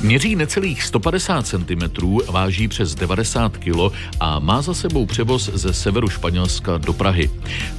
Měří 0.00 0.36
necelých 0.36 0.82
150 0.82 1.46
cm, 1.46 2.06
váží 2.28 2.68
přes 2.68 2.94
90 2.94 3.56
kg 3.56 3.76
a 4.20 4.38
má 4.38 4.62
za 4.62 4.74
sebou 4.74 5.06
převoz 5.06 5.50
ze 5.54 5.72
severu 5.72 6.08
Španělska 6.08 6.78
do 6.78 6.92
Prahy. 6.92 7.30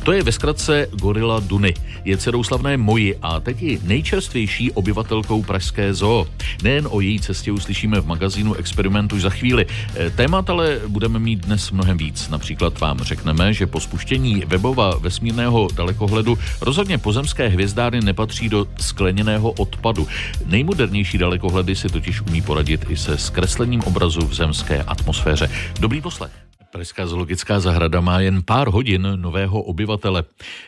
To 0.04 0.12
je 0.12 0.24
ve 0.24 0.32
zkratce 0.32 0.88
gorila 0.92 1.40
Duny. 1.40 1.74
Je 2.06 2.18
dcerou 2.18 2.44
slavné 2.44 2.78
Moji 2.78 3.16
a 3.22 3.40
teď 3.40 3.62
i 3.62 3.80
nejčerstvější 3.84 4.72
obyvatelkou 4.72 5.44
Pražské 5.44 5.94
zoo. 5.94 6.28
Nejen 6.64 6.88
o 6.92 7.02
její 7.02 7.20
cestě 7.20 7.52
uslyšíme 7.52 8.02
v 8.02 8.08
magazínu 8.08 8.54
Experiment 8.54 9.14
už 9.14 9.22
za 9.22 9.30
chvíli. 9.30 9.66
Eh, 9.96 10.10
témat 10.10 10.50
ale 10.50 10.80
budeme 10.88 11.20
mít 11.20 11.40
dnes 11.40 11.72
mnohem 11.72 11.98
víc. 11.98 12.30
Například 12.30 12.80
vám 12.80 13.00
řekneme, 13.00 13.54
že 13.54 13.68
po 13.68 13.80
spuštění 13.80 14.44
webova 14.48 14.98
vesmírného 14.98 15.68
dalekohledu 15.76 16.38
rozhodně 16.62 16.98
pozemské 16.98 17.48
hvězdárny 17.48 18.02
nepatří 18.02 18.50
do 18.50 18.68
skleněného 18.80 19.52
odpadu. 19.52 20.08
Nejmodernější 20.46 21.18
dalekohledy 21.18 21.76
si 21.76 21.90
totiž 21.90 22.09
totiž 22.10 22.22
umí 22.22 22.42
poradit 22.42 22.86
i 22.90 22.98
se 22.98 23.18
zkreslením 23.18 23.82
obrazu 23.82 24.28
v 24.28 24.34
zemské 24.34 24.84
atmosféře. 24.84 25.50
Dobrý 25.80 26.02
poslech. 26.02 26.49
Pražská 26.72 27.08
zoologická 27.08 27.60
zahrada 27.60 28.02
má 28.02 28.20
jen 28.20 28.42
pár 28.46 28.68
hodin 28.68 29.08
nového 29.16 29.62
obyvatele. 29.62 30.24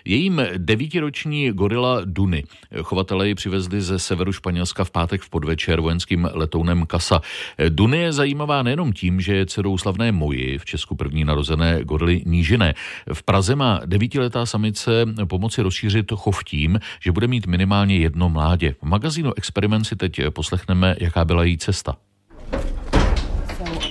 Jejím 0.06 0.42
devítiroční 0.58 1.52
gorila 1.52 2.02
Duny. 2.06 2.44
Chovatele 2.82 3.28
ji 3.28 3.36
přivezli 3.36 3.82
ze 3.82 4.00
severu 4.00 4.34
Španělska 4.34 4.84
v 4.84 4.92
pátek 4.92 5.22
v 5.22 5.30
podvečer 5.30 5.82
vojenským 5.82 6.30
letounem 6.34 6.86
Kasa. 6.86 7.22
Duny 7.70 7.98
je 7.98 8.14
zajímavá 8.14 8.64
nejenom 8.64 8.94
tím, 8.94 9.22
že 9.22 9.36
je 9.36 9.46
dcerou 9.46 9.78
slavné 9.78 10.12
Moji, 10.12 10.58
v 10.58 10.66
Česku 10.66 10.96
první 10.96 11.26
narozené 11.26 11.84
gorily 11.84 12.24
Nížiné. 12.26 12.74
V 13.14 13.24
Praze 13.24 13.56
má 13.56 13.82
devítiletá 13.86 14.46
samice 14.46 14.92
pomoci 15.28 15.62
rozšířit 15.62 16.12
chov 16.12 16.44
tím, 16.44 16.80
že 17.00 17.12
bude 17.12 17.28
mít 17.28 17.48
minimálně 17.48 17.98
jedno 17.98 18.30
mládě. 18.30 18.76
V 18.82 18.84
magazínu 18.84 19.34
Experiment 19.38 19.88
si 19.88 19.96
teď 19.96 20.22
poslechneme, 20.30 20.96
jaká 21.00 21.26
byla 21.26 21.44
její 21.44 21.58
cesta. 21.58 21.96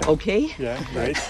Okay. 0.06 0.40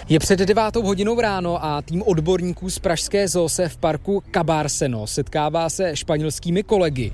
Je 0.08 0.18
před 0.18 0.38
devátou 0.38 0.82
hodinou 0.82 1.20
ráno 1.20 1.64
a 1.64 1.82
tým 1.82 2.02
odborníků 2.02 2.70
z 2.70 2.78
Pražské 2.78 3.28
zoo 3.28 3.48
se 3.48 3.68
v 3.68 3.76
parku 3.76 4.22
Cabárseno 4.34 5.06
setkává 5.06 5.70
se 5.70 5.96
španělskými 5.96 6.62
kolegy. 6.62 7.12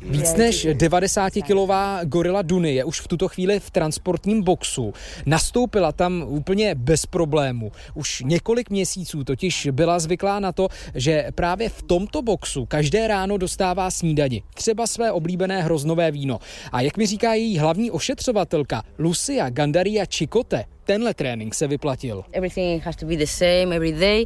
Víc 0.00 0.34
než 0.34 0.66
90-kilová 0.66 2.00
gorila 2.04 2.42
Duny 2.42 2.74
je 2.74 2.84
už 2.84 3.00
v 3.00 3.08
tuto 3.08 3.28
chvíli 3.28 3.60
v 3.60 3.70
transportním 3.70 4.42
boxu. 4.42 4.92
Nastoupila 5.26 5.92
tam 5.92 6.24
úplně 6.28 6.74
bez 6.74 7.06
problému. 7.06 7.72
Už 7.94 8.22
několik 8.26 8.70
měsíců 8.70 9.24
totiž 9.24 9.68
byla 9.72 9.98
zvyklá 9.98 10.40
na 10.40 10.52
to, 10.52 10.68
že 10.94 11.26
právě 11.34 11.68
v 11.68 11.82
tomto 11.82 12.22
boxu 12.22 12.66
každé 12.66 13.08
ráno 13.08 13.38
dostává 13.38 13.90
snídani. 13.90 14.42
Třeba 14.54 14.86
své 14.86 15.12
oblíbené 15.12 15.62
hroznové 15.62 16.10
víno. 16.10 16.38
A 16.72 16.80
jak 16.80 16.96
mi 16.96 17.06
říká 17.06 17.34
její 17.34 17.58
hlavní 17.58 17.90
ošetřovatelka 17.90 18.82
Lucia 18.98 19.50
Gandaria 19.50 20.04
Chicote, 20.14 20.64
tenhle 20.86 21.14
trénink 21.14 21.54
se 21.54 21.66
vyplatil. 21.66 22.24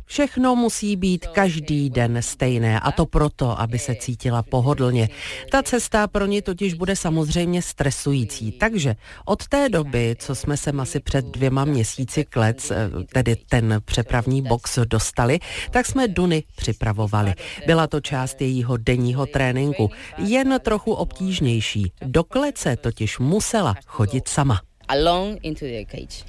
Všechno 0.06 0.56
musí 0.56 0.97
být 0.97 1.27
každý 1.27 1.91
den 1.91 2.22
stejné 2.22 2.80
a 2.80 2.92
to 2.92 3.06
proto, 3.06 3.61
aby 3.61 3.78
se 3.78 3.94
cítila 3.94 4.42
pohodlně. 4.42 5.08
Ta 5.50 5.62
cesta 5.62 6.06
pro 6.06 6.27
ní 6.27 6.42
totiž 6.42 6.75
bude 6.75 6.97
samozřejmě 6.97 7.62
stresující, 7.62 8.53
takže 8.53 8.97
od 9.25 9.48
té 9.48 9.69
doby, 9.69 10.16
co 10.19 10.34
jsme 10.34 10.56
se 10.56 10.70
asi 10.70 11.00
před 11.00 11.25
dvěma 11.25 11.64
měsíci 11.64 12.25
klec, 12.25 12.70
eh, 12.70 12.91
tedy 13.12 13.36
ten 13.36 13.81
přepravní 13.84 14.42
box 14.42 14.78
dostali, 14.84 15.38
tak 15.70 15.86
jsme 15.86 16.08
Duny 16.08 16.42
připravovali. 16.56 17.34
Byla 17.66 17.86
to 17.86 18.00
část 18.00 18.41
jejího 18.41 18.77
denního 18.77 19.27
tréninku, 19.27 19.91
jen 20.19 20.61
trochu 20.62 20.92
obtížnější. 20.92 21.92
Do 22.03 22.25
klece 22.25 22.77
totiž 22.77 23.19
musela 23.19 23.75
chodit 23.86 24.28
sama. 24.28 24.69
Along 24.91 25.39
into 25.45 25.67
the 25.67 25.84
cage. 25.84 26.25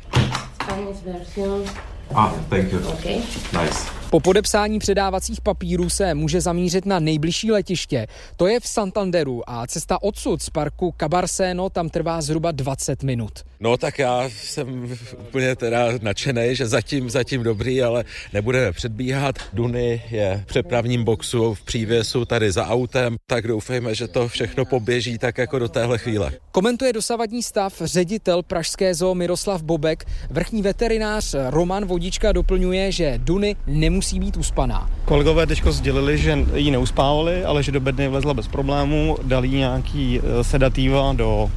Spanish 0.61 0.97
version. 0.97 1.65
Ah, 2.13 2.29
thank 2.47 2.71
you. 2.71 2.77
Okay. 3.01 3.25
Nice. 3.53 4.00
Po 4.11 4.19
podepsání 4.19 4.79
předávacích 4.79 5.41
papírů 5.41 5.89
se 5.89 6.13
může 6.13 6.41
zamířit 6.41 6.85
na 6.85 6.99
nejbližší 6.99 7.51
letiště. 7.51 8.07
To 8.37 8.47
je 8.47 8.59
v 8.59 8.67
Santanderu 8.67 9.49
a 9.49 9.67
cesta 9.67 10.03
odsud 10.03 10.41
z 10.41 10.49
parku 10.49 10.93
Cabarseno 10.99 11.69
tam 11.69 11.89
trvá 11.89 12.21
zhruba 12.21 12.51
20 12.51 13.03
minut. 13.03 13.31
No 13.59 13.77
tak 13.77 13.99
já 13.99 14.29
jsem 14.29 14.97
úplně 15.19 15.55
teda 15.55 15.87
nadšený, 16.01 16.55
že 16.55 16.67
zatím, 16.67 17.09
zatím 17.09 17.43
dobrý, 17.43 17.83
ale 17.83 18.03
nebudeme 18.33 18.71
předbíhat. 18.71 19.35
Duny 19.53 20.01
je 20.11 20.43
v 20.43 20.45
přepravním 20.45 21.03
boxu 21.03 21.53
v 21.53 21.63
přívěsu 21.63 22.25
tady 22.25 22.51
za 22.51 22.67
autem, 22.67 23.15
tak 23.27 23.47
doufejme, 23.47 23.95
že 23.95 24.07
to 24.07 24.27
všechno 24.27 24.65
poběží 24.65 25.17
tak 25.17 25.37
jako 25.37 25.59
do 25.59 25.69
téhle 25.69 25.97
chvíle. 25.97 26.31
Komentuje 26.51 26.93
dosavadní 26.93 27.43
stav 27.43 27.81
ředitel 27.81 28.43
Pražské 28.43 28.95
zoo 28.95 29.15
Miroslav 29.15 29.63
Bobek. 29.63 30.05
Vrchní 30.29 30.61
veterinář 30.61 31.35
Roman 31.49 31.85
Vodička 31.85 32.31
doplňuje, 32.31 32.91
že 32.91 33.13
Duny 33.17 33.55
nemusí 34.01 34.15
musí 34.15 34.25
být 34.25 34.37
uspaná. 34.37 34.89
Kolegové 35.05 35.47
teďko 35.47 35.71
sdělili, 35.71 36.17
že 36.17 36.37
ji 36.55 36.71
neuspávali, 36.71 37.43
ale 37.43 37.63
že 37.63 37.71
do 37.71 37.79
bedny 37.79 38.07
vlezla 38.07 38.33
bez 38.33 38.47
problémů, 38.47 39.17
dali 39.23 39.49
nějaký 39.49 40.19
eh, 40.19 40.43
sedativa 40.43 41.13
do 41.13 41.51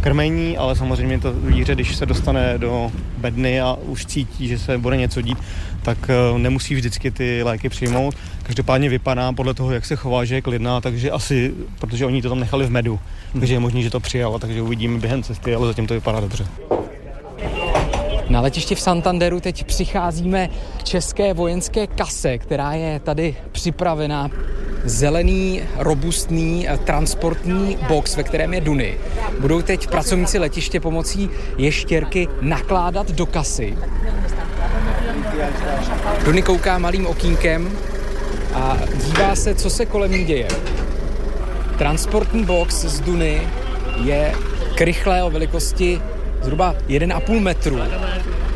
krmení, 0.00 0.56
ale 0.56 0.76
samozřejmě 0.76 1.18
to 1.18 1.32
zvíře, 1.32 1.74
když 1.74 1.96
se 1.96 2.06
dostane 2.06 2.58
do 2.58 2.90
bedny 3.18 3.60
a 3.60 3.76
už 3.86 4.06
cítí, 4.06 4.48
že 4.48 4.58
se 4.58 4.78
bude 4.78 4.96
něco 4.96 5.20
dít, 5.20 5.38
tak 5.82 5.98
eh, 6.10 6.38
nemusí 6.38 6.74
vždycky 6.74 7.10
ty 7.10 7.42
léky 7.42 7.68
přijmout. 7.68 8.14
Každopádně 8.42 8.88
vypadá 8.88 9.32
podle 9.32 9.54
toho, 9.54 9.72
jak 9.72 9.84
se 9.84 9.96
chová, 9.96 10.24
že 10.24 10.34
je 10.34 10.42
klidná, 10.42 10.80
takže 10.80 11.10
asi, 11.10 11.54
protože 11.78 12.06
oni 12.06 12.22
to 12.22 12.28
tam 12.28 12.40
nechali 12.40 12.66
v 12.66 12.70
medu, 12.70 13.00
takže 13.40 13.54
je 13.54 13.60
možné, 13.60 13.82
že 13.82 13.90
to 13.90 14.00
přijala, 14.00 14.38
takže 14.38 14.62
uvidíme 14.62 14.98
během 14.98 15.22
cesty, 15.22 15.54
ale 15.54 15.66
zatím 15.66 15.86
to 15.86 15.94
vypadá 15.94 16.20
dobře. 16.20 16.46
Na 18.28 18.40
letišti 18.40 18.74
v 18.74 18.80
Santanderu 18.80 19.40
teď 19.40 19.64
přicházíme 19.64 20.48
k 20.78 20.84
české 20.84 21.34
vojenské 21.34 21.86
kase, 21.86 22.38
která 22.38 22.72
je 22.72 23.00
tady 23.00 23.36
připravená. 23.52 24.30
Zelený, 24.84 25.62
robustný 25.76 26.68
eh, 26.68 26.78
transportní 26.78 27.78
box, 27.88 28.16
ve 28.16 28.22
kterém 28.22 28.54
je 28.54 28.60
Duny. 28.60 28.98
Budou 29.40 29.62
teď 29.62 29.86
pracovníci 29.86 30.38
letiště 30.38 30.80
pomocí 30.80 31.30
ještěrky 31.58 32.28
nakládat 32.40 33.10
do 33.10 33.26
kasy. 33.26 33.78
Duny 36.24 36.42
kouká 36.42 36.78
malým 36.78 37.06
okýnkem 37.06 37.70
a 38.54 38.78
dívá 39.06 39.36
se, 39.36 39.54
co 39.54 39.70
se 39.70 39.86
kolem 39.86 40.12
ní 40.12 40.24
děje. 40.24 40.48
Transportní 41.78 42.44
box 42.44 42.74
z 42.74 43.00
Duny 43.00 43.48
je 44.04 44.34
krychlé 44.74 45.22
o 45.22 45.30
velikosti 45.30 46.02
zhruba 46.42 46.74
1,5 46.88 47.40
metru. 47.40 47.78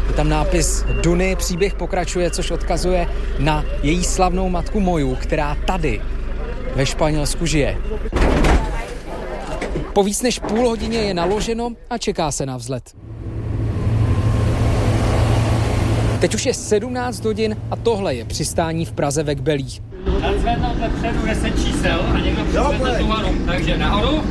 Je 0.08 0.12
tam 0.16 0.28
nápis 0.28 0.84
Duny, 1.02 1.36
příběh 1.36 1.74
pokračuje, 1.74 2.30
což 2.30 2.50
odkazuje 2.50 3.08
na 3.38 3.64
její 3.82 4.04
slavnou 4.04 4.48
matku 4.48 4.80
Moju, 4.80 5.14
která 5.14 5.56
tady 5.66 6.00
ve 6.74 6.86
Španělsku 6.86 7.46
žije. 7.46 7.78
Po 9.92 10.02
víc 10.02 10.22
než 10.22 10.38
půl 10.38 10.68
hodině 10.68 10.98
je 10.98 11.14
naloženo 11.14 11.72
a 11.90 11.98
čeká 11.98 12.30
se 12.32 12.46
na 12.46 12.56
vzlet. 12.56 12.96
Teď 16.20 16.34
už 16.34 16.46
je 16.46 16.54
17 16.54 17.24
hodin 17.24 17.56
a 17.70 17.76
tohle 17.76 18.14
je 18.14 18.24
přistání 18.24 18.84
v 18.84 18.92
Praze 18.92 19.22
ve 19.22 19.34
Kbelích. 19.34 19.82
Zvednout 20.38 20.76
vepředu 20.76 21.26
10 21.26 21.50
čísel 21.50 22.00
a 22.14 22.18
někdo 22.18 22.44
přizvedne 22.44 22.98
tu 22.98 23.46
Takže 23.46 23.78
nahoru, 23.78 24.22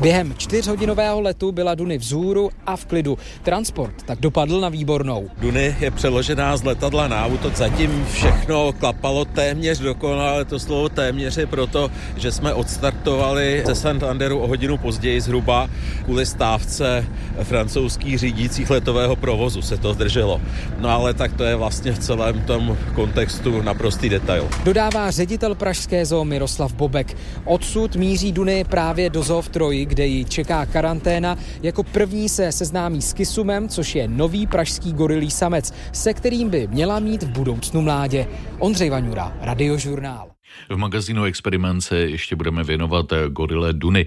Během 0.00 0.34
čtyřhodinového 0.38 1.20
letu 1.20 1.52
byla 1.52 1.74
Duny 1.74 1.98
vzhůru 1.98 2.50
a 2.66 2.76
v 2.76 2.84
klidu. 2.84 3.18
Transport 3.42 4.02
tak 4.02 4.20
dopadl 4.20 4.60
na 4.60 4.68
výbornou. 4.68 5.28
Duny 5.38 5.76
je 5.80 5.90
přeložená 5.90 6.56
z 6.56 6.62
letadla 6.64 7.08
na 7.08 7.26
auto. 7.26 7.50
Zatím 7.54 8.06
všechno 8.12 8.72
klapalo 8.72 9.24
téměř 9.24 9.78
dokonale. 9.78 10.44
To 10.44 10.58
slovo 10.58 10.88
téměř 10.88 11.36
je 11.36 11.46
proto, 11.46 11.90
že 12.16 12.32
jsme 12.32 12.54
odstartovali 12.54 13.62
ze 13.66 13.74
Santanderu 13.74 14.38
o 14.38 14.46
hodinu 14.46 14.76
později 14.76 15.20
zhruba 15.20 15.70
kvůli 16.04 16.26
stávce 16.26 17.06
francouzských 17.42 18.18
řídících 18.18 18.70
letového 18.70 19.16
provozu 19.16 19.62
se 19.62 19.76
to 19.76 19.94
zdrželo. 19.94 20.40
No 20.78 20.88
ale 20.88 21.14
tak 21.14 21.32
to 21.32 21.44
je 21.44 21.56
vlastně 21.56 21.92
v 21.92 21.98
celém 21.98 22.40
tom 22.40 22.76
kontextu 22.94 23.62
naprostý 23.62 24.08
detail. 24.08 24.48
Dodává 24.64 25.10
ředitel 25.10 25.54
Pražské 25.54 26.06
zoo 26.06 26.24
Miroslav 26.24 26.72
Bobek. 26.72 27.16
Odsud 27.44 27.96
míří 27.96 28.32
Duny 28.32 28.64
právě 28.64 29.10
do 29.10 29.22
zoo 29.22 29.35
v 29.42 29.48
Troji, 29.48 29.84
kde 29.84 30.06
ji 30.06 30.24
čeká 30.24 30.66
karanténa. 30.66 31.38
Jako 31.62 31.82
první 31.82 32.28
se 32.28 32.52
seznámí 32.52 33.02
s 33.02 33.12
Kisumem, 33.12 33.68
což 33.68 33.94
je 33.94 34.08
nový 34.08 34.46
pražský 34.46 34.92
gorilý 34.92 35.30
samec, 35.30 35.74
se 35.92 36.14
kterým 36.14 36.50
by 36.50 36.66
měla 36.66 36.98
mít 37.00 37.22
v 37.22 37.30
budoucnu 37.30 37.82
mládě. 37.82 38.26
Ondřej 38.58 38.90
Vaňura, 38.90 39.32
Radiožurnál. 39.40 40.35
V 40.68 40.76
magazínu 40.76 41.24
Experiment 41.24 41.82
se 41.82 41.98
ještě 41.98 42.36
budeme 42.36 42.64
věnovat 42.64 43.12
gorile 43.28 43.72
Duny. 43.72 44.06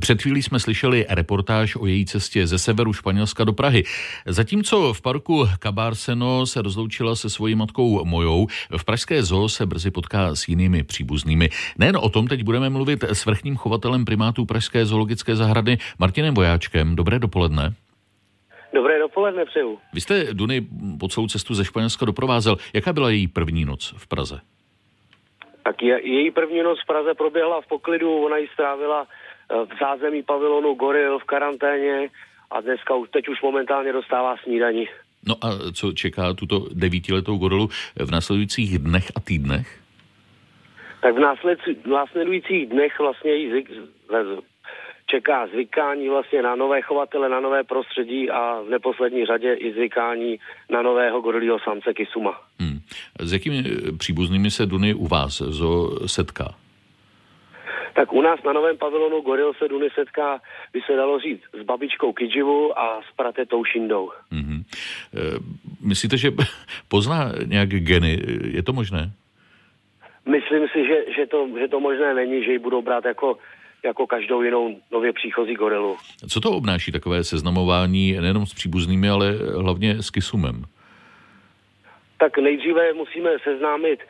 Před 0.00 0.22
chvílí 0.22 0.42
jsme 0.42 0.60
slyšeli 0.60 1.06
reportáž 1.08 1.76
o 1.76 1.86
její 1.86 2.06
cestě 2.06 2.46
ze 2.46 2.58
severu 2.58 2.92
Španělska 2.92 3.44
do 3.44 3.52
Prahy. 3.52 3.84
Zatímco 4.26 4.92
v 4.92 5.00
parku 5.00 5.48
Cabárseno 5.58 6.46
se 6.46 6.62
rozloučila 6.62 7.16
se 7.16 7.30
svojí 7.30 7.54
matkou 7.54 8.04
Mojou, 8.04 8.46
v 8.76 8.84
pražské 8.84 9.22
zoo 9.22 9.48
se 9.48 9.66
brzy 9.66 9.90
potká 9.90 10.34
s 10.34 10.48
jinými 10.48 10.82
příbuznými. 10.82 11.50
Nejen 11.78 11.96
o 11.96 12.08
tom 12.08 12.26
teď 12.26 12.42
budeme 12.42 12.70
mluvit 12.70 13.04
s 13.04 13.26
vrchním 13.26 13.56
chovatelem 13.56 14.04
primátů 14.04 14.44
Pražské 14.44 14.86
zoologické 14.86 15.36
zahrady 15.36 15.78
Martinem 15.98 16.34
Vojáčkem. 16.34 16.96
Dobré 16.96 17.18
dopoledne. 17.18 17.74
Dobré 18.74 18.98
dopoledne 18.98 19.44
přeju. 19.44 19.78
Vy 19.92 20.00
jste 20.00 20.34
Duny 20.34 20.66
po 21.00 21.08
celou 21.08 21.26
cestu 21.26 21.54
ze 21.54 21.64
Španělska 21.64 22.06
doprovázel. 22.06 22.56
Jaká 22.74 22.92
byla 22.92 23.10
její 23.10 23.28
první 23.28 23.64
noc 23.64 23.94
v 23.96 24.06
Praze? 24.06 24.40
Tak 25.62 25.82
je, 25.82 26.08
její 26.08 26.30
první 26.30 26.62
noc 26.62 26.78
v 26.82 26.86
Praze 26.86 27.14
proběhla 27.14 27.60
v 27.60 27.66
poklidu, 27.66 28.24
ona 28.24 28.36
ji 28.36 28.48
strávila 28.48 29.06
eh, 29.06 29.54
v 29.54 29.78
zázemí 29.80 30.22
pavilonu 30.22 30.74
Goril 30.74 31.18
v 31.18 31.24
karanténě 31.24 32.08
a 32.50 32.60
dneska 32.60 32.94
už, 32.94 33.08
teď 33.10 33.28
už 33.28 33.42
momentálně 33.42 33.92
dostává 33.92 34.36
snídaní. 34.36 34.88
No 35.26 35.34
a 35.44 35.72
co 35.72 35.92
čeká 35.92 36.34
tuto 36.34 36.66
devítiletou 36.72 37.36
gorilu 37.36 37.68
v 37.96 38.10
následujících 38.10 38.78
dnech 38.78 39.12
a 39.16 39.20
týdnech? 39.20 39.80
Tak 41.02 41.14
v 41.14 41.88
následujících 41.88 42.66
dnech 42.68 42.98
vlastně 42.98 43.34
jí 43.34 43.64
čeká 45.10 45.46
zvykání 45.46 46.08
vlastně 46.08 46.42
na 46.42 46.56
nové 46.56 46.82
chovatele, 46.82 47.28
na 47.28 47.40
nové 47.40 47.64
prostředí 47.64 48.30
a 48.30 48.60
v 48.66 48.68
neposlední 48.70 49.26
řadě 49.26 49.54
i 49.54 49.72
zvykání 49.72 50.38
na 50.70 50.82
nového 50.82 51.20
gorilího 51.20 51.58
samce 51.58 51.94
Kisuma. 51.94 52.40
Hmm. 52.60 52.80
S 53.20 53.32
jakými 53.32 53.64
příbuznými 53.98 54.50
se 54.50 54.66
Duny 54.66 54.94
u 54.94 55.06
vás 55.06 55.42
zo 55.42 55.90
setká? 56.06 56.54
Tak 57.94 58.12
u 58.12 58.22
nás 58.22 58.42
na 58.42 58.52
novém 58.52 58.76
pavilonu 58.76 59.20
Goril 59.20 59.52
se 59.54 59.68
Duny 59.68 59.88
setká, 59.94 60.40
by 60.72 60.80
se 60.86 60.96
dalo 60.96 61.18
říct, 61.18 61.42
s 61.60 61.62
babičkou 61.62 62.12
Kijivu 62.12 62.78
a 62.78 63.00
s 63.02 63.16
pratetou 63.16 63.64
Šindou. 63.64 64.10
Mm-hmm. 64.32 64.64
myslíte, 65.80 66.16
že 66.16 66.30
pozná 66.88 67.32
nějak 67.46 67.68
geny? 67.68 68.18
Je 68.44 68.62
to 68.62 68.72
možné? 68.72 69.12
Myslím 70.26 70.68
si, 70.72 70.86
že, 70.86 71.12
že, 71.16 71.26
to, 71.26 71.48
že 71.58 71.68
to 71.68 71.80
možné 71.80 72.14
není, 72.14 72.44
že 72.44 72.52
ji 72.52 72.58
budou 72.58 72.82
brát 72.82 73.04
jako 73.04 73.38
jako 73.84 74.06
každou 74.06 74.42
jinou 74.42 74.76
nově 74.92 75.12
příchozí 75.12 75.54
gorilu. 75.54 75.96
Co 76.28 76.40
to 76.40 76.50
obnáší 76.50 76.92
takové 76.92 77.24
seznamování 77.24 78.12
nejenom 78.12 78.46
s 78.46 78.54
příbuznými, 78.54 79.08
ale 79.08 79.32
hlavně 79.56 80.02
s 80.02 80.10
kysumem? 80.10 80.64
Tak 82.18 82.38
nejdříve 82.38 82.92
musíme 82.92 83.30
seznámit 83.44 84.00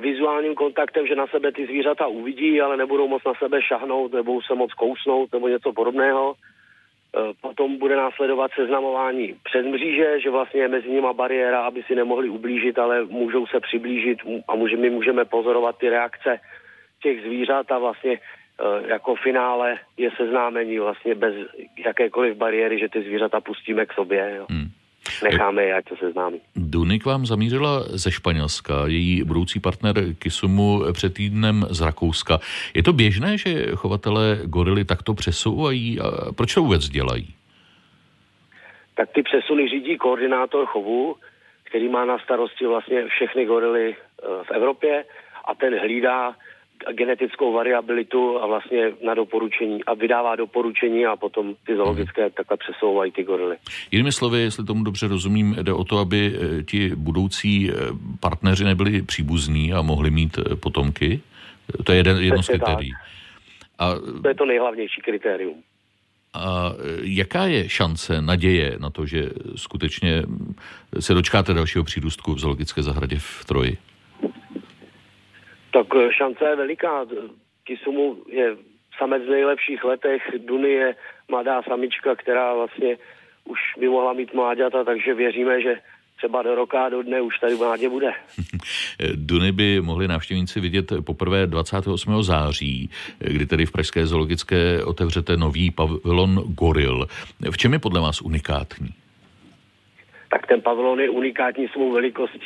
vizuálním 0.00 0.54
kontaktem, 0.54 1.06
že 1.06 1.14
na 1.14 1.26
sebe 1.26 1.52
ty 1.52 1.66
zvířata 1.66 2.06
uvidí, 2.06 2.60
ale 2.60 2.76
nebudou 2.76 3.08
moc 3.08 3.22
na 3.26 3.32
sebe 3.34 3.62
šahnout, 3.62 4.12
nebudou 4.12 4.40
se 4.42 4.54
moc 4.54 4.72
kousnout 4.72 5.32
nebo 5.32 5.48
něco 5.48 5.72
podobného. 5.72 6.34
E, 6.34 7.34
potom 7.40 7.78
bude 7.78 7.96
následovat 7.96 8.50
seznamování 8.54 9.34
přes 9.44 9.66
mříže, 9.66 10.20
že 10.20 10.30
vlastně 10.30 10.60
je 10.60 10.68
mezi 10.68 10.88
nimi 10.88 11.06
bariéra, 11.12 11.60
aby 11.60 11.82
si 11.82 11.94
nemohli 11.94 12.28
ublížit, 12.28 12.78
ale 12.78 13.04
můžou 13.04 13.46
se 13.46 13.60
přiblížit 13.60 14.18
a 14.48 14.54
my 14.56 14.90
můžeme 14.90 15.24
pozorovat 15.24 15.78
ty 15.78 15.88
reakce 15.88 16.40
těch 17.02 17.20
zvířat 17.20 17.72
a 17.72 17.78
vlastně 17.78 18.18
jako 18.86 19.14
finále 19.14 19.78
je 19.96 20.10
seznámení 20.16 20.78
vlastně 20.78 21.14
bez 21.14 21.34
jakékoliv 21.84 22.36
bariéry, 22.36 22.78
že 22.78 22.88
ty 22.88 23.02
zvířata 23.02 23.40
pustíme 23.40 23.86
k 23.86 23.92
sobě. 23.92 24.34
Jo. 24.36 24.46
Hmm. 24.50 24.68
Necháme 25.22 25.62
je, 25.62 25.74
ať 25.74 25.88
se 25.88 25.96
seznámí. 25.96 26.40
Dunik 26.56 27.04
vám 27.04 27.26
zamířila 27.26 27.82
ze 27.88 28.12
Španělska, 28.12 28.74
její 28.86 29.24
budoucí 29.24 29.60
partner 29.60 29.94
Kisumu 30.18 30.82
před 30.92 31.14
týdnem 31.14 31.66
z 31.70 31.80
Rakouska. 31.80 32.38
Je 32.74 32.82
to 32.82 32.92
běžné, 32.92 33.38
že 33.38 33.66
chovatelé 33.74 34.38
gorily 34.44 34.84
takto 34.84 35.14
přesouvají? 35.14 36.00
A 36.00 36.32
proč 36.32 36.54
to 36.54 36.62
vůbec 36.62 36.88
dělají? 36.88 37.34
Tak 38.94 39.10
ty 39.10 39.22
přesuny 39.22 39.68
řídí 39.68 39.96
koordinátor 39.96 40.66
chovu, 40.66 41.16
který 41.64 41.88
má 41.88 42.04
na 42.04 42.18
starosti 42.18 42.66
vlastně 42.66 43.06
všechny 43.06 43.46
gorily 43.46 43.96
eh, 43.96 44.26
v 44.44 44.50
Evropě 44.50 45.04
a 45.44 45.54
ten 45.54 45.78
hlídá 45.78 46.34
genetickou 46.92 47.52
variabilitu 47.52 48.42
a 48.42 48.46
vlastně 48.46 48.92
na 49.04 49.14
doporučení 49.14 49.84
a 49.84 49.94
vydává 49.94 50.36
doporučení 50.36 51.06
a 51.06 51.16
potom 51.16 51.54
ty 51.66 51.76
zoologické 51.76 52.22
mhm. 52.22 52.30
takhle 52.30 52.56
přesouvají 52.56 53.12
ty 53.12 53.24
gorily. 53.24 53.56
Jinými 53.90 54.12
slovy, 54.12 54.40
jestli 54.40 54.64
tomu 54.64 54.84
dobře 54.84 55.08
rozumím, 55.08 55.56
jde 55.62 55.72
o 55.72 55.84
to, 55.84 55.98
aby 55.98 56.32
eh, 56.34 56.62
ti 56.62 56.96
budoucí 56.96 57.70
eh, 57.70 57.74
partneři 58.20 58.64
nebyli 58.64 59.02
příbuzní 59.02 59.72
a 59.72 59.82
mohli 59.82 60.10
mít 60.10 60.38
eh, 60.38 60.56
potomky. 60.56 61.20
To 61.84 61.92
je 61.92 61.98
jeden, 61.98 62.16
jedno 62.16 62.42
z 62.42 62.46
kritérií. 62.46 62.92
A, 63.78 63.94
to 64.22 64.28
je 64.28 64.34
to 64.34 64.46
nejhlavnější 64.46 65.00
kritérium. 65.00 65.54
A 66.34 66.72
jaká 67.02 67.44
je 67.44 67.68
šance, 67.68 68.22
naděje 68.22 68.76
na 68.80 68.90
to, 68.90 69.06
že 69.06 69.30
skutečně 69.56 70.22
se 71.00 71.14
dočkáte 71.14 71.54
dalšího 71.54 71.84
přírůstku 71.84 72.34
v 72.34 72.38
zoologické 72.38 72.82
zahradě 72.82 73.16
v 73.18 73.44
Troji? 73.44 73.78
Tak 75.72 75.86
eh, 75.96 76.12
šance 76.12 76.44
je 76.44 76.56
veliká. 76.56 77.06
Kisumu 77.64 78.16
je 78.28 78.56
samec 78.98 79.22
v 79.22 79.30
nejlepších 79.30 79.84
letech, 79.84 80.22
Duny 80.46 80.70
je 80.70 80.94
mladá 81.28 81.62
samička, 81.62 82.14
která 82.16 82.54
vlastně 82.54 82.96
už 83.44 83.58
by 83.78 83.88
mohla 83.88 84.12
mít 84.12 84.34
mláďata, 84.34 84.84
takže 84.84 85.14
věříme, 85.14 85.62
že 85.62 85.80
třeba 86.16 86.42
do 86.42 86.54
roka, 86.54 86.88
do 86.88 87.02
dne 87.02 87.20
už 87.20 87.38
tady 87.38 87.54
mládě 87.54 87.88
bude. 87.88 88.12
Duny 89.14 89.52
by 89.52 89.80
mohli 89.80 90.08
návštěvníci 90.08 90.60
vidět 90.60 90.92
poprvé 91.06 91.46
28. 91.46 92.22
září, 92.22 92.90
kdy 93.18 93.46
tedy 93.46 93.66
v 93.66 93.72
Pražské 93.72 94.06
zoologické 94.06 94.84
otevřete 94.84 95.36
nový 95.36 95.70
pavilon 95.70 96.34
Goril. 96.34 97.06
V 97.50 97.56
čem 97.56 97.72
je 97.72 97.78
podle 97.78 98.00
vás 98.00 98.20
unikátní? 98.20 98.88
Tak 100.30 100.46
ten 100.46 100.60
pavilon 100.60 101.00
je 101.00 101.10
unikátní 101.10 101.68
svou 101.68 101.92
velikostí 101.92 102.40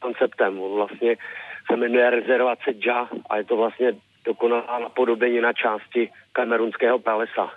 konceptem. 0.00 0.58
On 0.58 0.76
vlastně 0.76 1.16
se 1.70 1.76
jmenuje 1.76 2.10
rezervace 2.10 2.70
Dža 2.72 3.08
a 3.30 3.36
je 3.36 3.44
to 3.44 3.56
vlastně 3.56 3.92
dokonalá 4.24 4.78
napodobení 4.82 5.40
na 5.40 5.52
části 5.52 6.10
kamerunského 6.32 6.98
pralesa. 6.98 7.50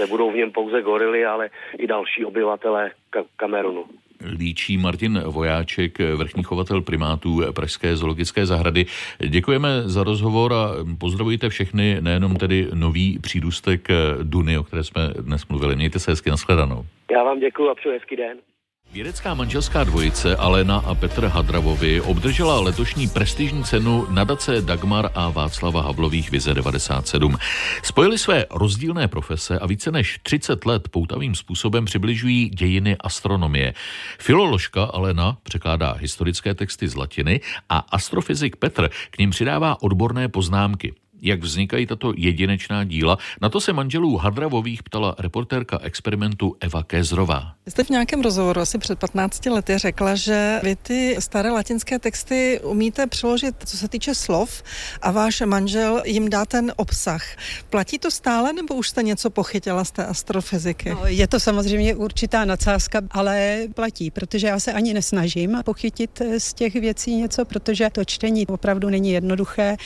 Nebudou 0.00 0.30
v 0.30 0.36
něm 0.36 0.52
pouze 0.52 0.82
gorily, 0.82 1.26
ale 1.26 1.50
i 1.78 1.86
další 1.86 2.24
obyvatelé 2.24 2.90
Ka- 3.12 3.24
Kamerunu. 3.36 3.84
Líčí 4.38 4.78
Martin 4.78 5.22
Vojáček, 5.26 5.98
vrchní 5.98 6.42
chovatel 6.42 6.82
primátů 6.82 7.40
Pražské 7.54 7.96
zoologické 7.96 8.46
zahrady. 8.46 8.86
Děkujeme 9.28 9.68
za 9.84 10.04
rozhovor 10.04 10.52
a 10.52 10.68
pozdravujte 10.98 11.48
všechny, 11.48 11.96
nejenom 12.00 12.36
tedy 12.36 12.68
nový 12.74 13.18
přírůstek 13.18 13.88
Duny, 14.22 14.58
o 14.58 14.64
které 14.64 14.84
jsme 14.84 15.08
dnes 15.20 15.48
mluvili. 15.48 15.76
Mějte 15.76 15.98
se 15.98 16.10
hezky, 16.10 16.30
nashledanou. 16.30 16.84
Já 17.10 17.22
vám 17.22 17.40
děkuji 17.40 17.70
a 17.70 17.74
přeju 17.74 17.94
hezký 17.94 18.16
den. 18.16 18.38
Vědecká 18.94 19.34
manželská 19.34 19.84
dvojice 19.84 20.36
Alena 20.36 20.76
a 20.76 20.94
Petr 20.94 21.26
Hadravovi 21.26 22.00
obdržela 22.00 22.60
letošní 22.60 23.08
prestižní 23.08 23.64
cenu 23.64 24.06
nadace 24.10 24.60
Dagmar 24.60 25.10
a 25.14 25.30
Václava 25.30 25.82
Havlových 25.82 26.30
Vize 26.30 26.54
97. 26.54 27.36
Spojili 27.82 28.18
své 28.18 28.46
rozdílné 28.50 29.08
profese 29.08 29.58
a 29.58 29.66
více 29.66 29.90
než 29.90 30.20
30 30.22 30.66
let 30.66 30.88
poutavým 30.88 31.34
způsobem 31.34 31.84
přibližují 31.84 32.48
dějiny 32.48 32.96
astronomie. 33.00 33.74
Filoložka 34.18 34.84
Alena 34.84 35.36
překládá 35.42 35.92
historické 35.92 36.54
texty 36.54 36.88
z 36.88 36.96
latiny 36.96 37.40
a 37.68 37.78
astrofyzik 37.78 38.56
Petr 38.56 38.90
k 39.10 39.18
ním 39.18 39.30
přidává 39.30 39.82
odborné 39.82 40.28
poznámky 40.28 40.94
jak 41.24 41.40
vznikají 41.40 41.86
tato 41.86 42.12
jedinečná 42.16 42.84
díla. 42.84 43.18
Na 43.42 43.48
to 43.48 43.60
se 43.60 43.72
manželů 43.72 44.16
Hadravových 44.16 44.82
ptala 44.82 45.14
reportérka 45.18 45.78
experimentu 45.82 46.56
Eva 46.60 46.82
Kézrová. 46.82 47.54
Jste 47.68 47.84
v 47.84 47.90
nějakém 47.90 48.22
rozhovoru 48.22 48.60
asi 48.60 48.78
před 48.78 48.98
15 48.98 49.46
lety 49.46 49.78
řekla, 49.78 50.14
že 50.14 50.60
vy 50.62 50.76
ty 50.76 51.16
staré 51.18 51.50
latinské 51.50 51.98
texty 51.98 52.60
umíte 52.62 53.06
přeložit, 53.06 53.54
co 53.64 53.76
se 53.76 53.88
týče 53.88 54.14
slov, 54.14 54.62
a 55.02 55.10
váš 55.10 55.40
manžel 55.40 56.02
jim 56.04 56.30
dá 56.30 56.44
ten 56.44 56.72
obsah. 56.76 57.22
Platí 57.70 57.98
to 57.98 58.10
stále, 58.10 58.52
nebo 58.52 58.74
už 58.74 58.88
jste 58.88 59.02
něco 59.02 59.30
pochytila 59.30 59.84
z 59.84 59.90
té 59.90 60.06
astrofyziky? 60.06 60.90
No, 60.90 61.00
je 61.06 61.26
to 61.26 61.40
samozřejmě 61.40 61.94
určitá 61.94 62.44
nadsázka, 62.44 63.00
ale 63.10 63.58
platí, 63.74 64.10
protože 64.10 64.46
já 64.46 64.60
se 64.60 64.72
ani 64.72 64.94
nesnažím 64.94 65.62
pochytit 65.64 66.22
z 66.38 66.54
těch 66.54 66.74
věcí 66.74 67.16
něco, 67.16 67.44
protože 67.44 67.90
to 67.90 68.04
čtení 68.04 68.46
opravdu 68.46 68.88
není 68.88 69.10
jednoduché, 69.10 69.76